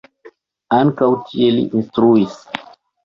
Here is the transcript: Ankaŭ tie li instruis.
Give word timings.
Ankaŭ 0.77 1.09
tie 1.27 1.51
li 1.59 1.67
instruis. 1.81 2.39